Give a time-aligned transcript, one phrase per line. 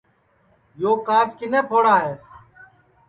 [0.81, 2.13] یو کاچ کِنے پھوڑا ہے